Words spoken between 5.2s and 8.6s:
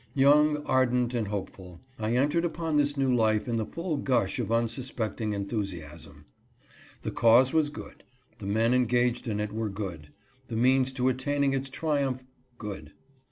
enthusiasm. The cause was good, the